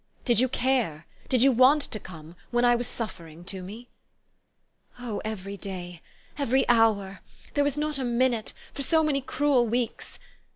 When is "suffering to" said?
2.87-3.61